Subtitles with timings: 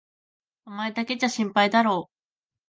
[0.65, 2.11] お前だけじゃ心配だろう？